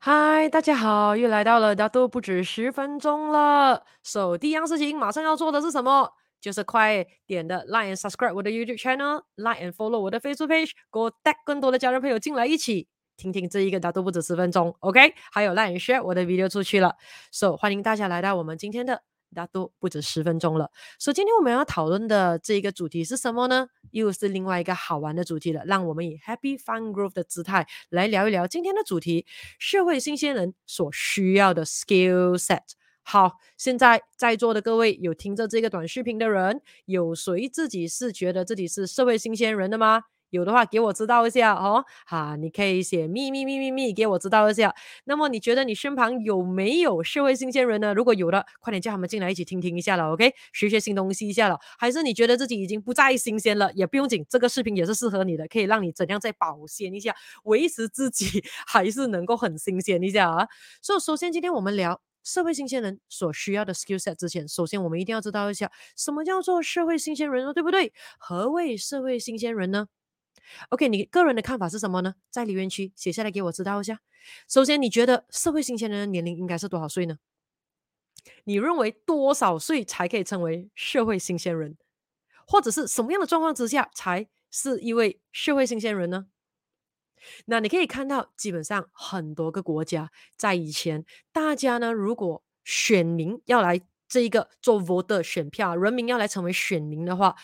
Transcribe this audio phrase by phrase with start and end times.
[0.00, 3.84] 嗨，大家好，又来到了大都不止十分钟了。
[4.02, 6.12] So，第一样事情马上要做的是什么？
[6.40, 12.86] 就是快点的 like and subscribe 我的 YouTube channel，like and follow 我的 Facebook page，给我带更多的家人朋友进来一起
[13.16, 15.14] 听听这一个大都不止十分钟，OK？
[15.32, 16.96] 还有 like and share 我的 video 出去了
[17.32, 19.02] ，So 欢迎大家来到我们今天的。
[19.34, 23.66] 大都不止十分钟了，所以今天我们要讨论的这一个主题是什么呢？
[23.90, 25.62] 又是另外一个好玩的主题了。
[25.66, 29.26] 让我们以 Happy Fun Growth 的姿态来聊一聊今天的主题：
[29.58, 32.62] 社会新鲜人所需要的 skill set。
[33.02, 40.04] 好，现在在座的各位有听着这个短视频的人，有谁自己是觉得自己是社会新鲜人的吗？
[40.34, 41.84] 有的话，给我知道一下哦。
[42.06, 44.74] 哈，你可以写咪咪咪咪咪，给我知道一下。
[45.04, 47.94] 那么你觉得你身旁有没有社会新鲜人呢？
[47.94, 50.34] 如果有的，快点叫他们进来一起听听一下了，OK？
[50.52, 51.58] 学学新东西一下了。
[51.78, 60.48] 还是你觉得自己已经不再新鲜了，也不用紧，这个视频也是适合你的，可以让你怎样再保鲜一下，维持自己 还是能够很新鲜一下啊。
[60.82, 67.52] 所以，首先今天我们聊社会新鲜人所需要的 skill set 之前，首先我们一定要知道一下什么叫做社会新鲜人呢？
[67.52, 67.92] 对不对？
[68.18, 69.86] 何谓社会新鲜人呢
[70.70, 72.14] ？OK，你个人的看法是什么呢？
[72.30, 74.00] 在留言区写下来给我知道一下。
[74.48, 77.18] 首先，你觉得社会新鲜人的年龄应该是多少岁呢？
[78.44, 81.76] 你认为多少岁才可以成为社会新鲜人？
[82.46, 86.26] 或者是什么样的状况之下才是一位社会新鲜人呢？
[87.46, 97.36] 那你可以看到，基本上很多个国家在以前，大家呢，如果选民要来这一个做 voter 选票，人民要来成为选民的话。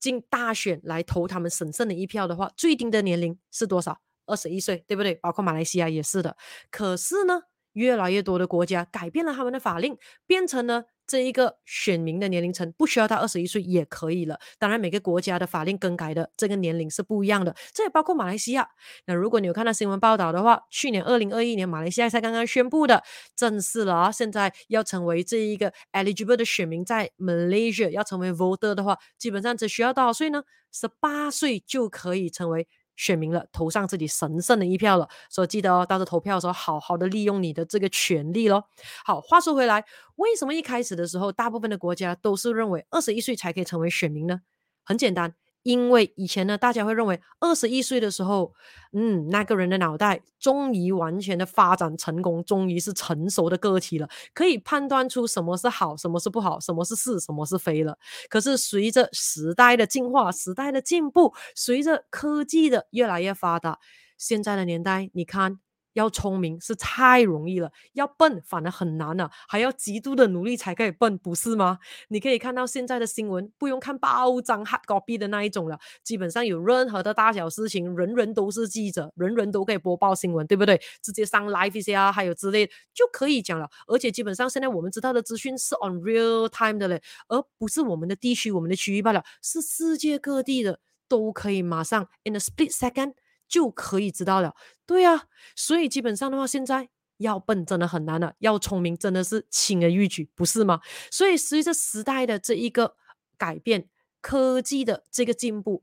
[0.00, 4.00] 进大选来投他们神圣的一票的话，最低的年龄是多少？
[4.26, 5.14] 二十一岁，对不对？
[5.16, 6.36] 包括马来西亚也是的。
[6.70, 7.42] 可是呢，
[7.72, 10.84] 越来越多的国家改变了他们的法令，变成了。
[11.06, 14.38] 这一个选民的年龄层不需要到二十一岁也可以了。
[14.60, 17.52] 当然，每个国家的法令更改的这个年龄是不一样的。
[17.74, 18.68] 这也包括马来西亚。
[19.06, 23.02] 那如果你有看到新闻报道的话，去年二零二一年马来西亚才刚刚宣布的
[23.34, 30.44] 正式了啊，现在要成为这一个 eligible 的选民，在 Malaysia 要成为 voter 的话，基本上只需要多少岁呢？
[30.70, 32.68] 十八岁就可以成为。
[33.00, 38.62] 选民了，投上自己神圣的一票了，所以记得哦，到时候投票的时候，好好的利用你的这个权利咯。
[39.06, 39.82] 好，话说回来，
[40.16, 44.42] 为什么一开始的时候，大部分的国家都是认为二十一岁才可以成为选民呢？
[44.84, 45.34] 很简单。
[45.62, 48.54] 因为以前呢，大家会认为二十一岁的时候，
[48.92, 57.98] 嗯，那个人的脑袋终于完全的发展成功，终于是成熟的个体了，可以判断出什么是好，什么是不好，什么是是，什么是非了。
[58.28, 63.78] 可是随着时代的进化，时代的进步，随着科技的越来越发达，
[64.16, 65.60] 现在的年代，你看。
[65.94, 71.78] 要聪明是太容易了，要笨反而很难了，还要极度的努力才可以笨，不是吗？
[72.08, 80.80] 你可以看到现在的新闻，不用看报章 hard copy 的那一种了，基本上有任何的大小事情，人人都是记者，人人都可以播报新闻，对不对？
[81.02, 83.68] 直接上 live 一下，还有之类就可以讲了。
[83.86, 90.78] 而且基本上现在我们知道的资讯是 on real time 的嘞，而不是我们的地区、我们的区域罢了，是世界各地的
[91.08, 93.14] 都可以马上 in a split second。
[93.50, 94.54] 就可以知道了，
[94.86, 95.24] 对呀、啊，
[95.56, 96.88] 所以基本上的话，现在
[97.18, 100.80] 要笨真的很难了，要聪明真的是轻而易举，不是吗？
[101.10, 102.94] 所以随着时代的这一个
[103.36, 103.88] 改变，
[104.20, 105.82] 科技的这个进步，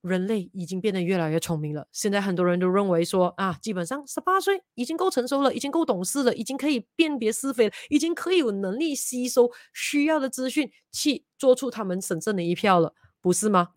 [0.00, 1.86] 人类已经变得越来越聪明了。
[1.92, 13.70] 现在很多人都认为说啊，基本上十八岁已经够成熟了，已经够懂事了，已经可以辨别是非了，已经可以有能力吸收需要的资讯，去做出他们神圣的一票了，不是吗？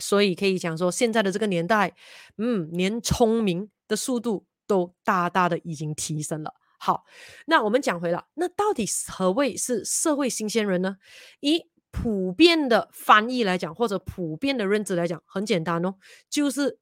[0.00, 1.94] 所以可以讲说，现在的这个年代，
[2.38, 6.54] 嗯，连聪明的速度都大大的已经提升了。
[6.78, 7.04] 好，
[7.46, 10.96] 那我们讲回了，那到底何谓是社会新鲜人呢？
[11.40, 15.96] 以普遍的翻译来讲，或者普遍的认知来讲，很简单哦，
[16.30, 16.78] 就是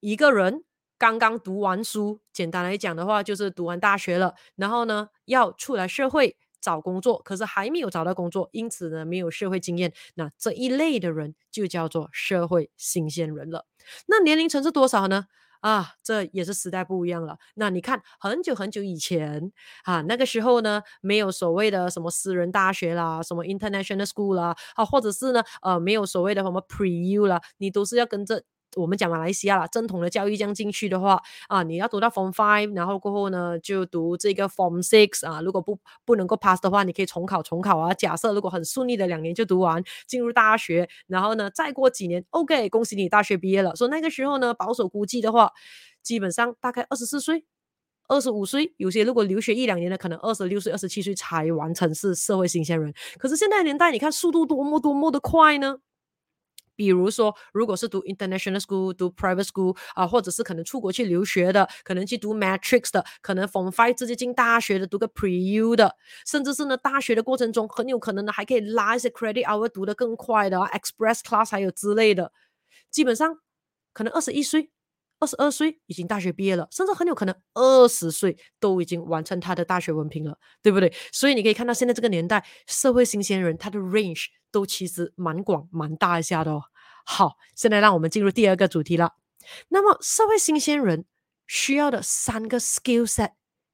[0.00, 0.64] 一个人
[0.98, 6.36] 刚刚读完书，简单来讲的话，就是读完大学了，然后呢，要出来社会。
[6.60, 9.92] 找工作，可是还没有找到工作，因此呢，没有社会经验。
[10.14, 13.66] 那这一类的人就叫做社会新鲜人了。
[14.06, 15.26] 那年龄层是多少呢？
[15.60, 17.36] 啊，这也是时代不一样了。
[17.54, 19.50] 那你看，很久很久以前
[19.82, 28.44] 啊，那个时候呢，没有所谓的什么私人大学啦，什么 international school 啦，啊，或者是呢，呃，没有所谓的什么 pre-U 啦，你都是要跟着。
[28.78, 37.92] 我们讲马来西亚啦，正统的教育这样进去的话啊，你要读到 Form Five，然后过后呢就读这个 Form Six 啊，如果不不能够 pass 的话，你可以重考重考啊。
[37.92, 43.74] 假设如果很顺利的两年就读完，进入大学，然后呢再过几年，OK，恭喜你大学毕业了。
[43.74, 45.52] 所以那个时候呢，保守估计的话，
[46.02, 47.44] 基本上大概二十四岁、
[48.06, 52.94] 二十五岁，有些如果留学一两年的，可能二十六岁、二十七岁才完成是社会新鲜人。
[53.18, 55.78] 可是现在年代，你看速度多么多么的快呢？
[56.78, 69.68] 比如说，如果是读 international school、读 private school 啊，或者是可能出国去留学的，可能去读 matrix 的，可能 from five 直接进大学的，读个 pre U 的，甚至是呢，大学的过程中很有可能呢，还可以拉一些 credit hour
[69.68, 72.30] 读得更快的啊，express class 还有之类的，
[72.92, 73.38] 基本上
[73.92, 74.70] 可能二十一岁、
[75.20, 80.92] 二十二岁已经大学毕业了，甚至很有可能二十岁都已经完成他的大学文凭了，对不对？
[81.12, 84.26] 所以你可以看到现在这个年代，社会新鲜人他的 range。
[84.50, 86.62] 都其实蛮广蛮大一下的哦。
[87.04, 89.12] 好，现在让我们进入第二个主题了。
[89.68, 91.04] 那么，社会新鲜人
[91.46, 93.32] 需要的三个 skill set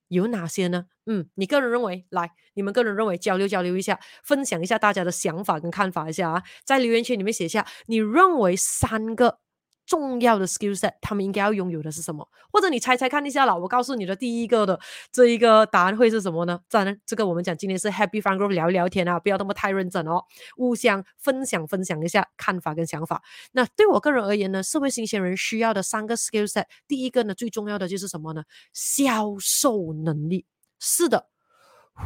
[0.08, 0.86] 有哪些呢？
[1.06, 9.38] 嗯，你个人认为，来，你们个人认为交流交流一下，分享一下大家的想法跟看法一下啊，在留言区里面写下你认为三个。
[9.86, 12.28] 重要的 skill set，他们应该要拥有的是什么？
[12.50, 14.78] 或者你猜猜看一下啦，我告诉你的第一个的
[15.12, 16.60] 这一个答案会是什么呢？
[16.70, 20.22] 当然，这个我们讲今天是 Happy Fun Group 聊一聊天啊，不要那么太认真哦，
[20.56, 23.22] 互相分享分享一下看法跟想法。
[23.52, 28.44] 那对我个人而言呢，社会新鲜人需要的三个 skill set，第一个呢，最重要的就是什么呢？
[28.72, 30.46] 销售能力。
[30.78, 31.33] 是的。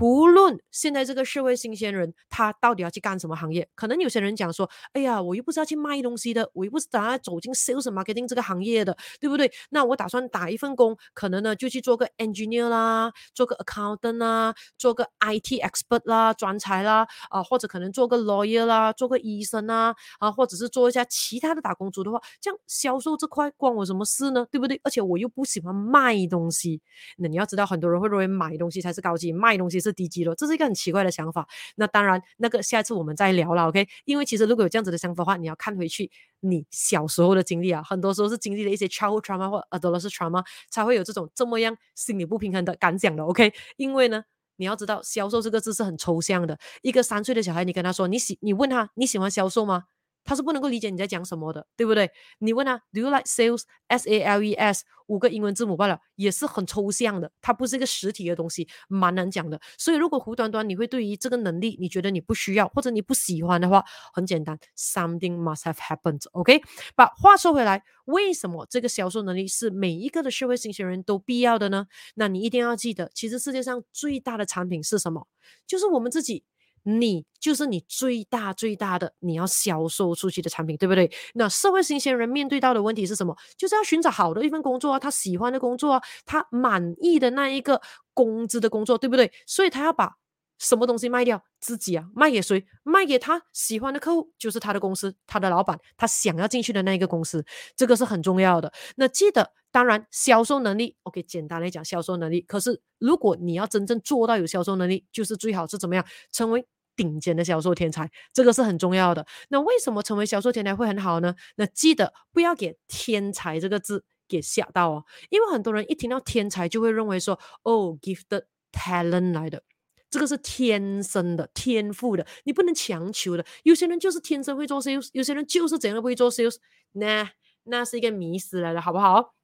[0.00, 9.50] 无论现在这个社会新鲜人他到底要去干什么行业，可能有些人讲说，哎呀，我又不是要去卖东西的，我又不是打算走进 sales marketing 这个行业的，对不对？
[9.70, 24.46] 那我打算打一份工，可能呢就去做个 engineer 啦，做个 accountant 啦，做个 IT expert 啦，专才啦，啊，或者可能做个 lawyer 啦，做个医生啦，啊，或者是做一下其他的打工族的话，这样销售这块关我什么事呢？
[24.50, 24.79] 对不对？
[24.85, 26.81] 而且我又不喜欢卖东西，
[27.17, 29.78] 那你要知道，很多人会认为买东西才是高级，卖东西。
[29.81, 31.47] 是低级了，这是一个很奇怪的想法。
[31.77, 33.87] 那当然，那个下次我们再聊了，OK？
[34.05, 36.11] 因为其实如果有这样子的想法的话，你要看回去
[36.41, 43.53] 你小时候的经历啊，很多时候是经历了一些 child trauma 或 adolescent trauma，才会有这种这么样心理不平衡的感想的，OK？
[43.77, 44.23] 因为呢，
[44.57, 46.59] 你要知道，销售这个字是很抽象的。
[46.83, 49.85] 一个三岁的小孩，你跟他说你喜，你问他你喜欢销售吗？
[50.29, 52.11] 他是不能够理解你在讲什么的，对不对？
[52.41, 53.63] 你问他，Do you like sales?
[53.87, 59.59] S A L E S 五个英文字母罢了，也是很抽象的，它不是一个实体的东西，蛮难讲的。
[59.79, 63.83] 所以，如果胡端端你会对于这个能力，你觉得你不需要或者你不喜欢的话，
[64.13, 66.61] 很简单，Something must have happened，OK？
[66.95, 71.87] 把话说回来，为什么这个销售能力是每一个的社会新鲜人都必要的呢？
[72.17, 75.27] 那你一定要记得，其实世界上最大的产品是什么？
[75.67, 76.45] 就是我们自己。
[76.88, 81.11] 你就是你最大最大的你要销售出去的产品，对不对？
[81.35, 83.37] 那社会新鲜人面对到的问题是什么？
[83.58, 87.82] 就是要寻找好的一份工作啊，他喜欢的工作啊，他满意的那一个
[88.14, 89.31] 工资的工作，对不对？
[89.46, 90.17] 所以他要把
[90.58, 91.44] 什么东西卖掉？
[91.61, 92.64] 自己啊，卖给谁？
[92.85, 97.44] 卖给他喜欢的客户，就是他的公司，他的老板，他想要进去的那一个公司，
[97.76, 98.73] 这个是很重要的。
[98.96, 102.40] 那记得，当然销售能力，OK，简单来讲，销售能力。
[102.40, 106.05] 可是如果你要真正做到有销售能力，就是最好是怎么样？
[106.32, 106.64] 成为
[106.99, 109.25] 顶尖的销售天才，这个是很重要的。
[109.49, 111.35] 那为什么成为销售天才会很好呢？
[111.56, 119.62] 那记得不要给“天才”这个字给吓到哦，因为很多人一听到“天才”就会认为说：“哦，gifted talent 来的，
[120.11, 123.47] 这个是天生的、天赋的，你不能强求的。
[123.62, 126.56] 有些人就是天生会做 sales，有些人就是怎样会做 sales，
[126.93, 127.31] 那
[127.62, 129.35] 那是一个迷思来的，好不好？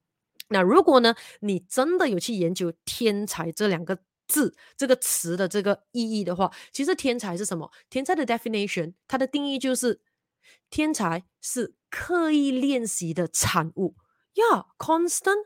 [0.48, 7.70] 那如果呢，你真的有去研究“天才”这两个字这个词的这个意义的话，其实天才是什么？
[7.90, 10.00] 天才的 definition，它的定义就是
[10.70, 13.94] 天才是刻意练习的产物
[14.34, 15.44] ，yeah，constant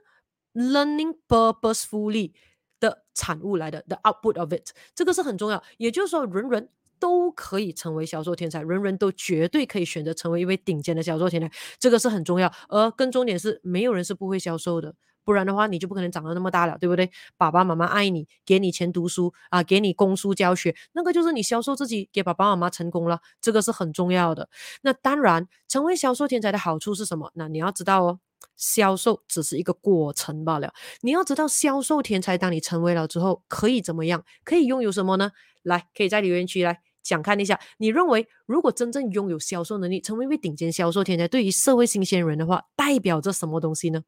[0.54, 2.32] learning purposefully
[2.80, 5.62] 的产物来的，the output of it，这个是很重要。
[5.76, 12.52] 也就是说，人人都可以成为销售天才，人人都绝对可以选择成为一位顶尖的销售天才，这个是很重要。
[12.68, 14.94] 而更重点是，没有人是不会销售的。
[15.28, 17.10] 不然的话，你就不可能长得那么大了，对不对？
[17.36, 24.48] 爸爸妈妈爱你，给你钱读书啊，给你供书教学，那个就是你销售自己给爸爸妈妈成功了，这个是很重要的。
[24.80, 27.30] 那当然，成为销售天才的好处是什么？
[27.34, 28.20] 那你要知道哦，
[28.56, 30.72] 销售只是一个过程罢了。
[31.02, 34.24] 你要知道，销售天才当你成为了之后，可以怎么样？
[34.44, 35.32] 可以拥有什么呢？
[35.62, 44.04] 来，可以在留言区来讲看一下，你认为如果真正拥有销售能力，成为一位顶尖销售天才，对于社会新鲜人的话，代表着什么东西呢？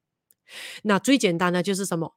[0.83, 2.17] 那最简单的就是什么？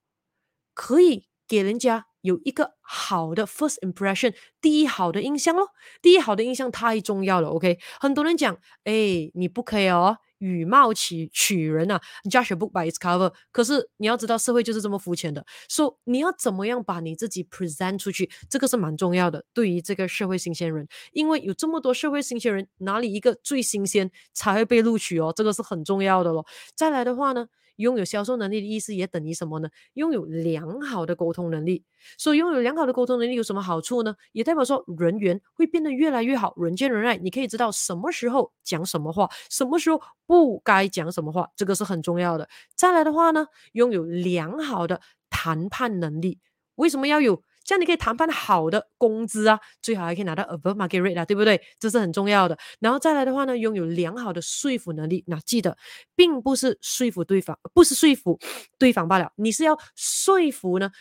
[0.74, 5.70] 可以给人家有一个好的 first impression，第一好的印象咯。
[6.02, 7.50] 第一好的印象太重要了。
[7.50, 13.32] OK，很多人讲，哎，你不可以哦，以貌取取人啊，judge a book by its cover。
[13.52, 15.46] 可是你要知道，社会就是这么肤浅的。
[15.70, 19.46] 说、so, 你要怎么样把你自己 present 出去，这个是蛮重要的。
[19.54, 25.32] 对于这个社会新鲜人，因为有这么多社会新鲜人，哪里一个最新鲜才会被录取哦？
[25.36, 26.46] 这个是很重要的咯。
[26.76, 27.48] 再来的话呢？
[27.78, 29.70] 拥有销售能力的意思也等于什么呢？
[29.94, 31.84] 拥有良好的沟通能力。
[32.18, 34.16] 所以拥有良好的沟通能力有什么好处呢？
[34.32, 37.18] 也代表说人缘会变得越来越好，人见人爱。
[37.18, 42.50] 你可以知道什么时候讲什么话，什么时候不该讲什么话，这个是很重要的。
[42.76, 46.40] 再来的话呢，拥有良好的谈判能力。
[46.76, 47.42] 为什么要有？
[47.64, 51.62] 这样你可以谈判好的工资啊，最好还可以拿到 above market rate 啊，对不对？
[51.80, 52.58] 这是很重要的。
[52.80, 55.24] 然后再来的话呢，拥有良好的说服能力。
[55.28, 55.78] 那记得，
[56.16, 58.40] 并不是说服对方，不是说服
[58.78, 60.92] 对方罢了，你是要说服呢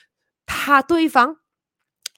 [0.47, 1.39] 他对方，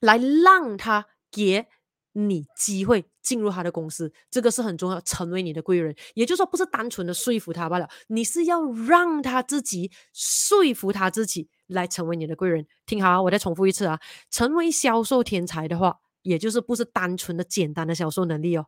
[0.00, 1.66] 来让他给
[2.12, 5.94] 你机会进入他的公司，这个是很重要，成为你的贵人。
[6.14, 11.48] 也就是说，不是单纯的说服他罢了，你是要让他自己说服他自己。
[11.66, 13.99] 来成为你的贵人，听好啊，我再重复一次啊，
[14.30, 18.66] 成为销售天才的话，也就是不是单纯的简单的销售能力哦，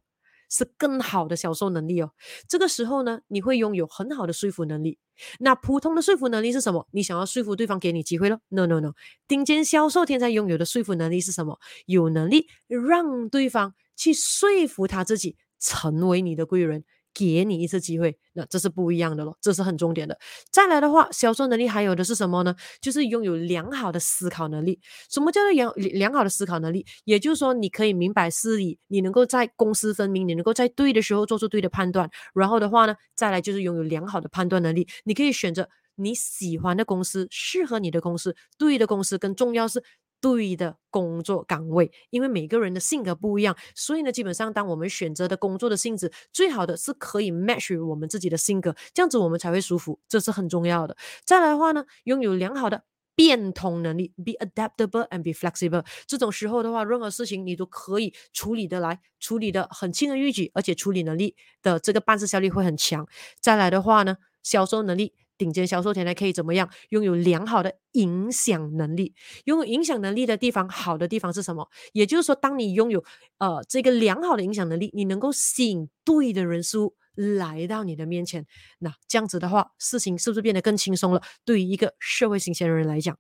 [0.49, 2.13] 是更好的销售能力哦。
[2.49, 4.99] 这个时候呢，你会拥有很好的说服能力。
[5.39, 6.87] 那普通的说服能力是什么？
[6.91, 8.93] 你想要说服对方给你机会了？No No No，
[9.27, 11.59] 顶尖销售天才拥有的说服能力是什么？
[11.87, 16.85] 有能力让对方去说服他自己成为你的贵人。
[17.19, 20.19] 给你一次机会，那这是不一样的咯，这是很重点的。
[20.51, 22.55] 再来的话，销售能力还有的是什么呢？
[22.83, 24.79] 就是拥有良好的思考能力。
[25.09, 26.85] 什么叫做良良好的思考能力？
[27.05, 32.11] 也就是说，你可以明白事理，你能够在公私分明，你能够在对的时候做出对的判断。
[32.35, 39.83] 然后的话呢，再来就是拥有良好的判断能力，你可以选择你喜欢的公司，适合你的公司，对的公司，更重要是。
[40.21, 50.97] 对的工作岗位，因为每个人的性格不一样，所以呢，基本上当我们选择的工作的性质，最好的是可以 match 我们自己的性格，这样子我们才会舒服，这是很重要的。
[51.25, 52.83] 再来的话呢，拥有良好的
[53.15, 55.85] 变通能力，be adaptable and be flexible。
[56.07, 63.07] 这种时候的话，任何事情你都可以处理得来，处理得很轻而易举，而且处理能力的这个办事效率会很强。
[63.41, 65.15] 再来的话呢，销售能力。
[65.39, 66.71] 顶尖销售天才可以怎么样？
[66.91, 69.15] 拥有良好的影响能力。
[69.45, 71.69] 拥有影响能力的地方，好的地方是什么？
[71.93, 73.05] 也就是说，当你拥有
[73.39, 78.47] 呃这个良好的影响能力，你能够吸引对的人数来到你的面前。
[78.79, 81.23] 那这样子的话，事情是不是变得更轻松了？
[81.45, 83.19] 对于一个社会新鲜人来讲，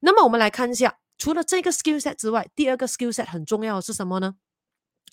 [0.00, 4.34] 那么我们来看一下，除了这个 skill set 之外，第二个 skill set 很重要的是什么呢？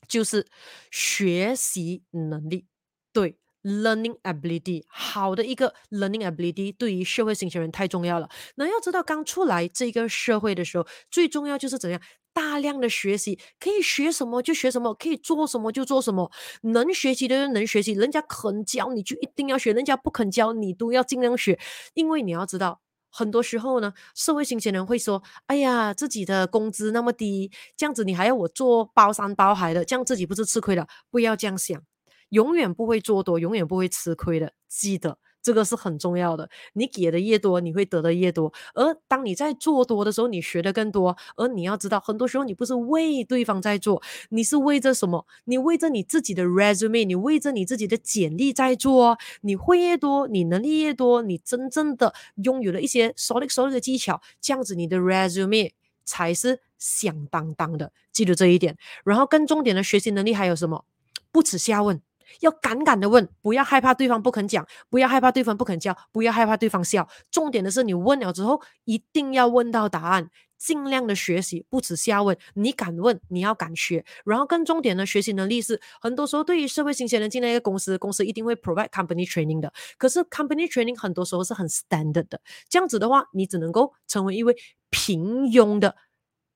[0.08, 0.48] 就是
[0.90, 2.66] 学习能力。
[3.14, 3.38] 对。
[3.64, 8.28] Learning ability，好的一个 learning ability 对于社会新鲜人太重要了。
[8.56, 12.02] 那要知道，刚出来这个社会的时候，最重要就是怎样
[12.34, 16.32] 大量的学习，可以学什么就学什么，可以做什么就做什么。
[16.64, 21.60] 能学习的人能学习，人家肯教你就一定要学，人家不肯教你都要尽量学。
[21.94, 31.91] 因为你要知道，很多时候呢，社会新鲜人会说：“哎呀，自己的工资那么低，这样子你还要我做包山包海的，这样自己不是吃亏了？”不要这样想。
[32.32, 34.52] 永远不会做多，永远不会吃亏的。
[34.68, 36.50] 记得这个是很重要的。
[36.74, 38.54] 你给的越多，你会得的越多。
[38.74, 41.18] 而当你在做多的时候，你学的更多。
[41.36, 45.26] 而你要知道，很多时候你不是为对方在做，你是为着什么？
[45.46, 49.12] 你为着你自己的 resume，你为着你自己的简历在做。
[49.12, 55.72] 哦你会越多，你能力越多，你真正的拥有了一些 solid solid 的技巧，这样子你的 resume
[56.06, 57.92] 才是响当当的。
[58.12, 58.78] 记住这一点。
[59.04, 60.86] 然后更重点的学习能力还有什么？
[61.32, 62.02] 不耻下问。
[62.40, 67.08] 要敢敢的问，不要害怕对方不肯讲，不要害怕对方不肯教，不要害怕对方笑。
[67.30, 72.38] 重点的是，你问了之后，一定要问到答案，尽量的学习，不耻下问。
[72.54, 74.04] 你敢问，你要敢学。
[74.26, 79.72] 然后更重点的学习能力是，很多时候对于社会新鲜人进来一个公司，公司一定会 provide company training 的。
[79.98, 84.56] 可是 company training 很多时候是很 standard 的，这样子的话，你只能够成为一位
[84.90, 85.96] 平庸的。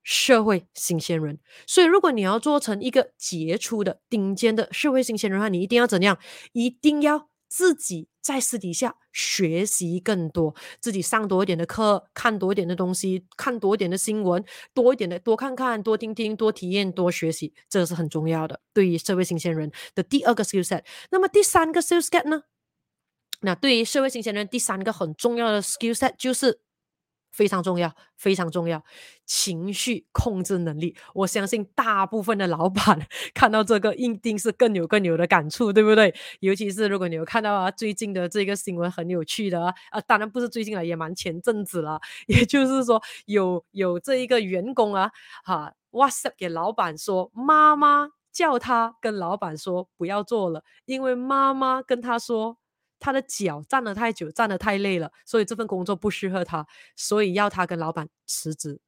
[0.06, 6.20] 社会新鲜人，所以如果你要做成一个杰出的顶尖的社会新鲜人的话，你一定要怎样？
[6.54, 14.46] 一定要自己在私底下学习更多，自己上多一点的课，看多一点的东西，看多一点的新闻，
[14.76, 18.62] 多一点的多看看，多听听，多体验，多学习，这个是很重要的。
[18.74, 22.44] 对于社会新鲜人的第二个 skill set，那么第三个 skill set 呢？
[23.42, 26.62] 那对于社会新鲜人第三个很重要的 skill set 就是。
[27.36, 28.82] 非常重要，非常重要，
[29.26, 30.96] 情绪控制能力。
[31.14, 32.98] 我相信大部分的老板
[33.36, 36.16] 看到这个，一定是更有更有的感触，对不对？
[36.40, 42.00] 尤其是如果你有看到啊，最近的这个新闻很有趣的啊，啊当然不是最近了，也蛮前阵子了。
[42.28, 45.12] 也就是说，有有这一个员工啊，
[45.44, 52.58] 哈、啊、WhatsApp 给老板说，妈妈叫他跟老板说不要做了，因为妈妈跟他说。
[53.06, 58.82] 他的脚站了太久，站得太累了，所以这份工作不适合他，所以要他跟老板辞职。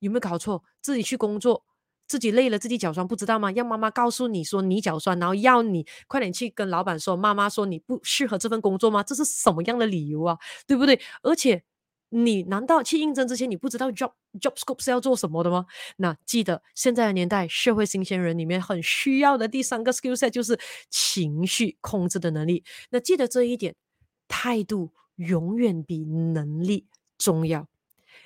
[0.00, 0.64] 有没有搞错？
[0.82, 1.64] 自己去工作，
[2.08, 3.52] 自己累了，自己脚酸，不知道吗？
[3.52, 9.04] 要妈妈告诉你说你脚酸，然后要你快点去跟老板说，妈妈说你不适合这份工作吗？
[9.04, 10.36] 这是什么样的理由啊？
[10.66, 11.00] 对不对？
[11.22, 11.62] 而且
[12.10, 15.66] 你难道去应征之前你不知道 job job scope 是要做什么的吗？
[15.96, 20.58] 那记得现在的年代，社会新鲜人里面很需要的第三个 skill set 就是
[20.90, 22.64] 情绪控制的能力。
[22.90, 23.74] 那记得这一点，
[24.28, 26.86] 态度永远比能力
[27.16, 27.68] 重要，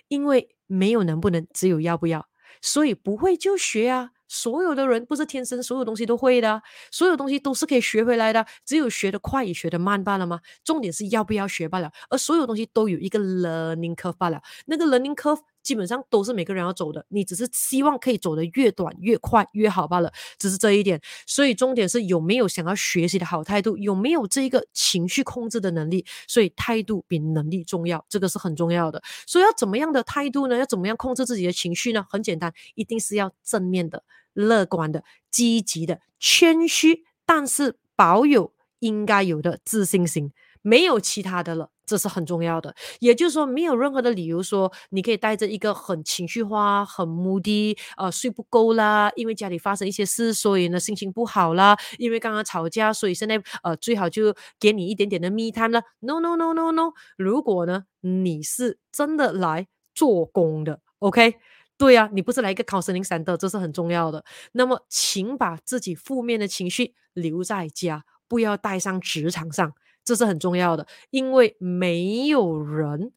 [0.09, 2.29] 因为没有能不能，只有要不要。
[2.62, 4.12] 所以不会就学啊！
[4.35, 6.61] 所有的人不是天生所有东西都会的，
[6.91, 10.41] 所有东西都是可以学回来的，只有学得快也学得慢罢了吗？
[10.64, 11.91] 重点是要不要学罢了。
[12.11, 15.41] 而所有东西都有一个 learning curve 罢了，那个 learning curve。
[15.64, 21.00] 基本上都是每个人要走的，你只是希望可以走得越短越快越好罢了，只是这一点。
[21.26, 26.04] 所以重点是有没有想要学习的好态度，有没有这一个情绪控制的能力。
[26.28, 29.02] 所以态度比能力重要，这个是很重要的。
[29.26, 30.56] 所以要怎么样的态度呢？
[30.59, 32.04] 要怎么样控制自己的情绪呢？
[32.09, 34.04] 很简单，一定是要正面的、
[34.35, 40.33] 乐观的、积极的、谦虚，但是保有应该有的自信心。
[40.61, 42.75] 没有其他的了，这是很重要的。
[43.00, 55.83] 也就是说，没有任何的理由说你可以带着一个很情绪化、很 moody，呃，睡不够啦，因为家里发生一些事，所以呢心情不好啦，因为刚刚吵架，所以现在呃最好就给你一点点的 me time 了。
[56.00, 61.37] No no no no no，如果呢你是真的来做工的，OK？
[61.76, 64.25] 对呀、啊，你不是来一个 counseling center，这是很重要的。
[64.53, 69.73] 那么，请把自己负面的情绪留在家，不要带上职场上。
[70.05, 73.13] 这是很重要的，因为没有人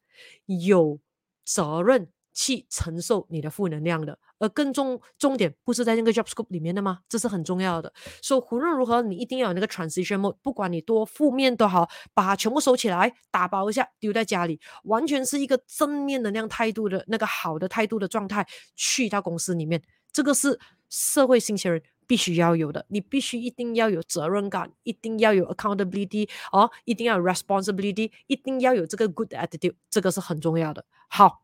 [0.46, 0.98] 有
[1.44, 7.00] 责任去承受你的负能量的，而更重重点不是在那个 job scope 里面的吗？
[7.08, 7.92] 这是很重要的。
[8.22, 21.82] 所以无论如何，你一定要有那个 transition mode，不管你多负面都好，把它全部收起来，打包一下，丢在家里，完全是一个正面能量态度的那个好的态度的状态，去到公司里面，这个是社会新鲜人。
[22.08, 30.84] 必须要有的，你必须一定要有责任感，一定要有 accountability 哦，一定要有 responsibility，一定要有这个 good attitude，这个是很重要的。
[31.08, 31.42] 好，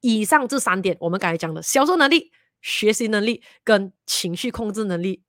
[0.00, 2.32] 以上这三点，我们刚才讲的销售能力、
[2.62, 5.22] 学习能力跟情绪控制能力，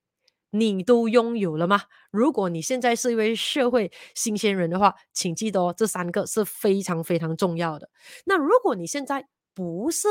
[0.51, 1.83] 你都拥有了吗？
[2.09, 7.89] 如果你现在是一位社会新鲜人的话，请记得哦，这三个是非常非常重要的。
[8.25, 10.07] 那如果你现在，不是，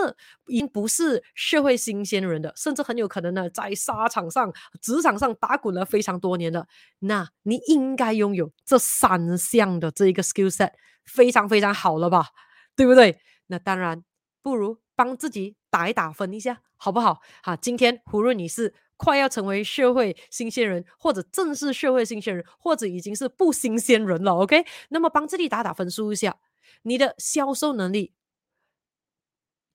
[0.47, 6.69] 已经不是社会新鲜人的，甚至很有可能呢，在沙场上、职场上打滚了非常多年的，
[7.01, 10.73] 那你应该拥有这三项的这一个 skill set，
[11.05, 12.29] 非常非常好了吧，
[12.77, 13.19] 对不对？
[13.49, 14.05] 那当然，
[14.43, 17.21] 不如帮自己打一打分一下，好不好？
[17.43, 24.65] 好，今天无论你是快要成为社会新鲜人，或者正是社会新鲜人，或者已经是不新鲜人了，OK？
[24.91, 26.37] 那么帮自己打打分数一下，
[26.83, 28.13] 你的销售能力。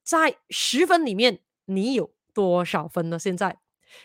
[0.08, 3.20] 在十分里面，你有多少分呢？
[3.20, 3.58] 现在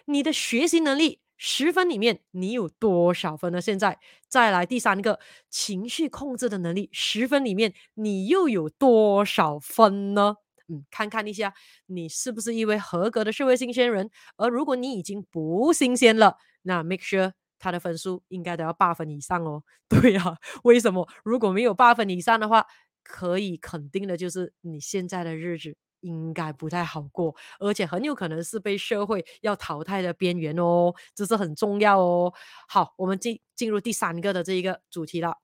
[0.07, 3.61] 你的学习能力十分里面，你有多少分呢？
[3.61, 10.35] 现在再来第三个情绪控制的能力十分里面，你又有多少分呢？
[10.69, 11.55] 嗯，看看一下
[11.87, 14.11] 你是不是一位合格的社会新鲜人。
[14.37, 19.63] 而如果你已经不新鲜了，那 make sure 他的分数应该都要八分以上哦。
[19.89, 21.09] 对呀、为什么？
[21.25, 22.67] 如果没有八分以上的话，
[23.05, 25.77] 可以肯定的就是你现在的日子。
[26.03, 32.33] 应该不太好过，而且很有可能是被社会要淘汰的边缘哦，这是很重要哦。
[32.69, 35.39] 好，我们进进入第三个的这一个主题了。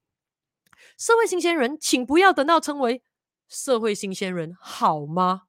[0.97, 3.03] 社会新鲜人，请不要等到成为
[3.49, 5.45] 社会新鲜人，好吗？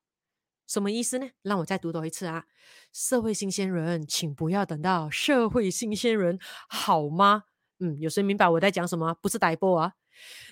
[0.66, 1.30] 什么意思呢？
[1.42, 2.46] 让我再读多一次啊。
[2.92, 7.44] 社会新鲜人，请不要等到社会新鲜人，好吗？
[7.80, 9.16] 嗯，有谁明白我在讲什么？
[9.22, 9.94] 不是呆波啊。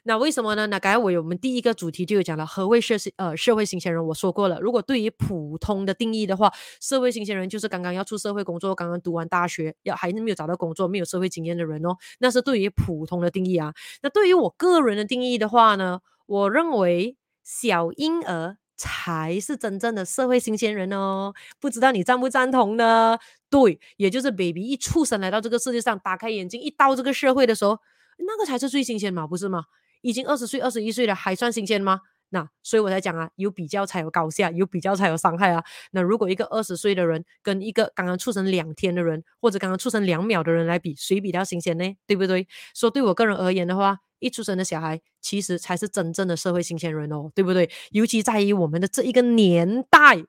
[0.04, 0.68] 那为什么呢？
[0.68, 4.06] 那刚才我有我们第一个主题就有讲了，何谓社呃社会新鲜人？
[4.08, 11.98] 我说过了，如果对于普通的定义的话，社会新鲜人就是刚刚要出社会工作，刚刚读完大学，要还是没有找到工作，没有社会经验的人哦。
[12.20, 13.74] 那是对于普通的定义啊。
[14.02, 21.34] 那对于我个人的定义的话呢，我认为小婴儿才是真正的社会新鲜人哦。
[21.60, 23.18] 不知道你赞不赞同呢？
[23.50, 27.80] 对，也就是 baby 一出生来到这个世界上，打开眼睛一到这个社会的时候。
[28.18, 29.66] 那个才是最新鲜嘛，不是吗？
[30.02, 32.02] 已经二十岁、二十一岁了，还算新鲜吗？
[32.30, 35.64] 那所以我才讲啊，有比较才有高下，有比较才有伤害啊。
[35.92, 41.96] 那如果一个二十岁的人跟一个刚刚出生两天的人，或者刚刚出生两秒的人来比，谁比较新鲜呢？
[42.06, 42.46] 对不对？
[42.76, 47.70] 说对我个人而言的话，一出生的小孩其实才是真正的社会新鲜人哦，对不对？
[47.92, 50.26] 尤其在于我们的这一个年代，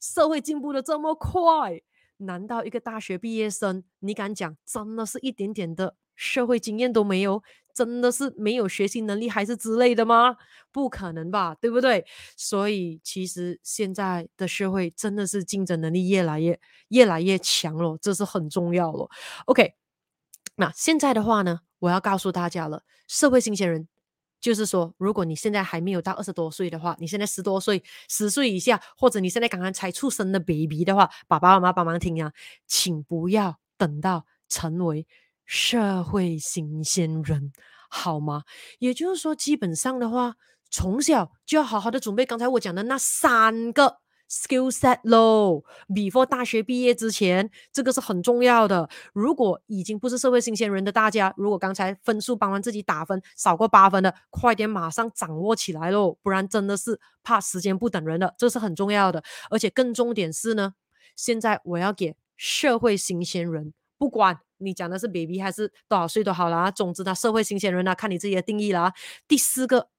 [0.00, 1.80] 社会进步的这么快，
[2.18, 5.96] 难道一个大学毕业生，你敢讲真的是一点点的？
[6.20, 7.42] 社会经验都没有，
[7.74, 10.36] 真的是没有学习能力还是之类的吗？
[10.70, 12.04] 不可能吧，对不对？
[12.36, 19.08] 所以其实现在的社会真的是竞争能力越来越越来越强了，这是很重要了。
[19.46, 19.72] OK，
[20.56, 23.88] 那现在的话呢，我要告诉大家了，社会新鲜人。
[24.40, 32.32] 就是说，如果你现在还没有到二十多岁的话，你现在十多岁、十岁以下，或者你现在刚刚才出生的 baby 的话，爸爸妈妈帮忙听啊，
[32.66, 35.06] 请不要等到成为
[35.50, 37.52] 社会新鲜人，
[37.88, 38.44] 好吗？
[38.78, 40.36] 也就是说，基本上的话，
[40.70, 43.98] 从小就要好好的准备刚才我讲的那三个。
[44.30, 48.88] Skill set 喽 before 大学毕业之前，这个是很重要的。
[49.12, 59.20] 如果已经不是社会新鲜人的大家，如果刚才分数帮完自己打分少过八分的，快点马上掌握起来喽，不然真的是怕时间不等人的，这是很重要的。
[59.50, 60.74] 而且更重点是呢，
[61.16, 68.94] 现在我要给社会新鲜人，不管你讲的是 baby 还是多少岁都好啦，总之呢，社会新鲜人呢，看你自己的定义啦。
[69.28, 69.90] 第四个。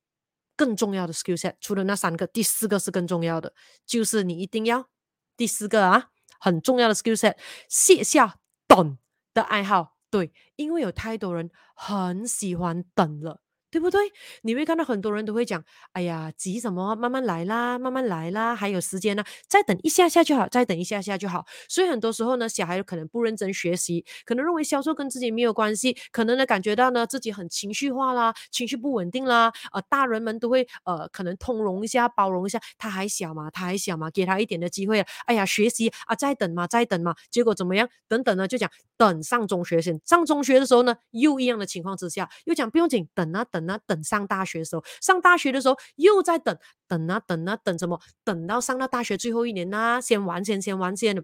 [0.57, 4.87] 更重要的 skill set，除了那三个，第四个是更重要的，就是你一定要
[5.35, 6.09] 第四个啊，
[6.39, 7.35] 很重要的 skill set，
[7.67, 8.37] 卸下
[8.67, 8.99] 等
[9.33, 9.95] 的爱好。
[10.11, 13.41] 对，因为有太多人很喜欢等了。
[13.71, 13.99] 对不对？
[14.43, 16.93] 你会看到很多人都会讲：“哎呀，急什么？
[16.95, 29.53] 慢慢来啦，慢慢来啦，还有时间呢，再等一下下就好，再等一下下就好。”所以很多时候呢，小孩可能不认真学习，可能认为销售跟自己没有关系，可能呢感觉到呢自己很情绪化啦，情绪不稳定啦。
[29.71, 34.99] 呃，大人们都会呃可能通融一下，包容一下，他还小嘛，他还小嘛，给他一点的机会。
[35.25, 37.87] 哎呀，学习啊，再等嘛，再等嘛，结果怎么样？
[38.09, 43.60] 等等呢，就讲等上中学先，上中学的时候呢，又一样的情况之下，又讲不用紧，等啊等。
[43.65, 47.99] 等啊，等上大学的时候，上大学的时候又在等，等啊等啊等什么？
[48.23, 51.23] 等到上到大学最后一年呐、先玩先，先玩先。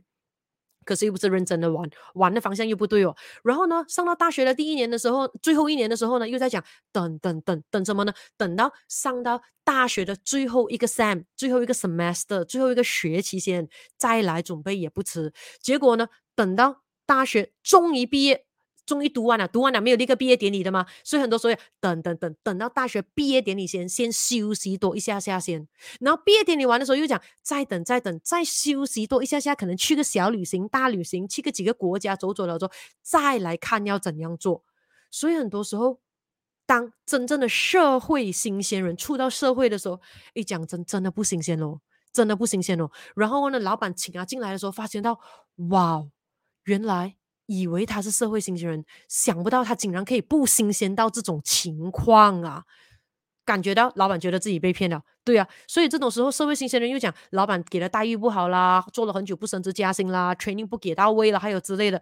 [0.86, 3.14] 可是又不是认真的玩，玩的方向又不对哦。
[3.44, 8.14] 然后呢，上到大学的第一年的时候，最后一年的时候呢，又在讲等等等等什么呢？
[8.38, 15.34] 等到上到大学的最后一个 sem，最后一个 semester，最后一个学期先再来准备也不迟。
[15.62, 18.47] 结果呢，等到大学终于毕业。
[18.88, 20.86] 终于读完了，读完了没有立刻毕业典礼的吗？
[21.04, 25.68] 所以很多时候等等等等到大学毕业典礼先，先休息多一下下先。
[26.00, 32.72] 然后毕业典礼完的时候又讲再等再等再休息多一下下，可能去个小旅行、大旅行，去个几个国家走走了之后，
[33.02, 34.64] 再来看要怎样做。
[35.12, 36.00] 所以很多时候，
[36.66, 40.00] 当真正的社会新鲜人出到社会的时候，
[40.34, 41.82] 一讲真真的不新鲜哦，
[42.14, 42.90] 真的不新鲜哦。
[43.16, 45.20] 然后呢，老板请他进来的时候，发现到
[45.70, 46.08] 哇，
[46.64, 47.18] 原来。
[47.48, 52.64] 以为他是社会新鲜人，想不到他竟然可以不新鲜到这种情况啊！
[53.44, 62.02] 感觉到老板觉得自己被骗了，对啊，所以这种时候社会新鲜人又讲老板给的待遇不好啦，做了很久不升职加薪啦，training 不给到位了，还有之类的。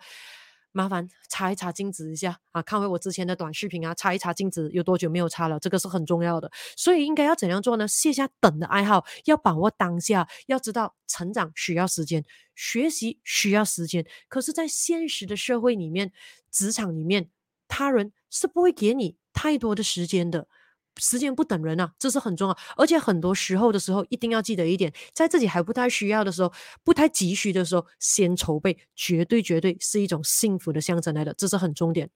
[0.75, 2.61] 麻烦擦一擦镜子一下啊！
[2.61, 5.57] 看回我之前的短视频啊，擦一擦镜子，有多久没有擦了？
[5.57, 6.51] 这个是很重要的。
[6.75, 7.87] 所以应该要怎样做呢？
[7.87, 14.05] 卸下等的爱好，要把握当下，要知道成长需要时间，学习需要时间。
[14.27, 16.11] 可是，在现实的社会里面，
[16.51, 17.29] 职场里面，
[17.69, 20.49] 他人是不会给你太多的时间的。
[20.97, 22.57] 时间不等人啊，这是很重要。
[22.77, 26.51] 而且很多时候的时候，一定要记得一点，在自己还不太需要的时候，
[26.83, 32.09] 不太急需的时候，先筹备，绝对绝对是一种幸福的象征来的，这是很重点。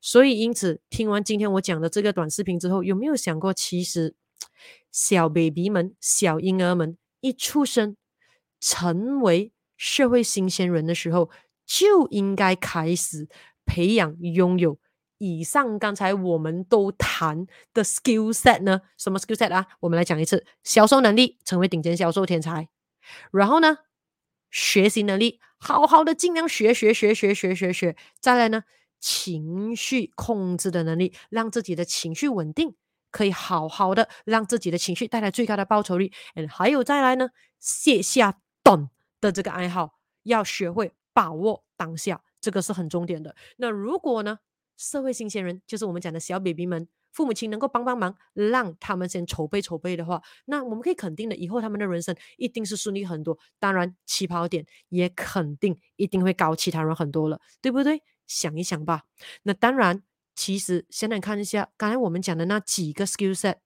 [0.00, 4.14] 所以，因此听完今天我讲的这个短视频之后，有没有想过，其实
[4.90, 7.96] 小 baby 们、小婴儿们一出生，
[8.60, 11.30] 成为社会新鲜人的时候，
[11.64, 13.28] 就应该开始
[13.64, 14.78] 培养拥有。
[15.22, 18.80] 以上刚才我们都谈的 skill set 呢？
[18.98, 19.68] 什么 skill set 啊？
[19.78, 22.64] 我们来讲一次：销售能力，成为顶尖销售天才；
[23.30, 23.78] 然后呢，
[24.50, 28.64] 学习能力，好好的尽量学学学学学学学；再来呢，
[28.98, 32.74] 情绪控制的能力，让自己的情绪稳定，
[33.12, 36.10] 可以好好的让自己的情绪带来最高的报酬率。
[36.34, 37.30] 嗯，还有再来呢，
[37.60, 43.36] 卸下等的这个爱好，要学会把握当下，这个是很重点的。
[43.58, 44.40] 那如果呢？
[44.82, 53.38] 社会新鲜人就是我们讲的小 baby 们，父母亲能够帮帮忙，让他们先筹备筹备的话，那我们可以肯定的，以后他们的人生一定是顺利很多。
[53.60, 58.02] 当然，起跑点也肯定一定会高其他人很多了，对不对？
[58.26, 59.04] 想一想吧。
[59.44, 60.02] 那当然，
[60.34, 63.58] 其实先来看一下刚才我们讲的那几个 skill set，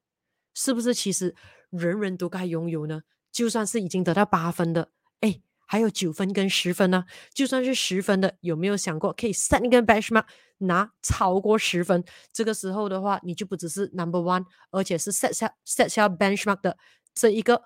[0.53, 1.35] 是不是其实
[1.71, 3.03] 人人都该拥有呢？
[3.33, 5.41] 就算是已经得到八分的，哎。
[5.67, 10.25] 还有九分跟十分呢，就算是十分的，有没有想过可以 set 一个 benchmark
[10.59, 12.05] 拿超过十分？
[12.33, 16.79] 这个时候的话，你就不只是 number one，而且是 set 下 set 下 benchmark 的
[17.13, 17.65] 这一个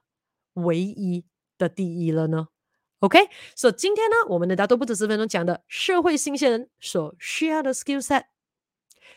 [0.54, 1.24] 唯一
[1.58, 2.48] 的第一了呢
[3.00, 3.18] ？OK，
[3.54, 8.24] 所以今天呢，我们的大多不止十分钟讲的社会新鲜人所需要的 skill set，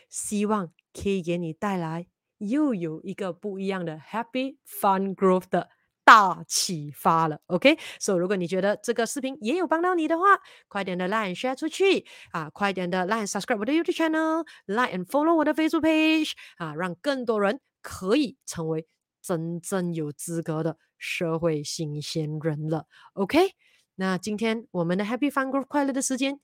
[0.08, 2.06] 希望可以给你带来
[2.38, 5.70] 又有一个不一样的 Happy Fun Growth 的
[6.04, 7.40] 大启发了。
[7.46, 10.24] OK，所以如果你觉得这个视频也有帮到你的话，
[10.68, 16.32] 快点的 Like 和 Share 出去啊，快点的 Like 和 Subscribe 我的 YouTube Channel，Like and Follow 我的 Facebook Page
[16.58, 18.86] 啊，让更多人可以成为
[19.22, 22.86] 真正有资格的社会新鲜人了。
[23.14, 23.52] OK，
[23.94, 26.40] 那今天我们的 Happy Fun Group 快乐的时间。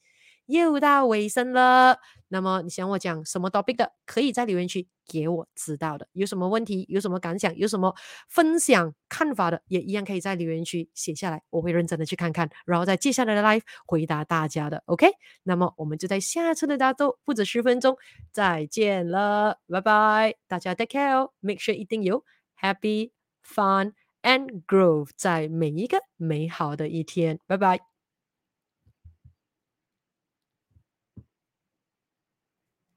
[0.51, 6.09] 又到尾声了，那么你想我讲什么 topic 的，可以在留言区给我知道的。
[6.13, 7.95] 有什么问题，有什么感想，有什么
[8.29, 14.83] 分享看法的，也一样可以在留言区写下来，我会认真的去看看，然后在接下来的 live 回答大家的。
[14.87, 15.09] OK，
[15.43, 17.97] 那么我们就在下次的大豆不止十分钟
[18.33, 22.25] 再见了，拜拜，大家 take care，make sure 一定有
[22.61, 23.11] happy
[23.45, 27.89] fun and grow 在每一个美好的一天，拜拜。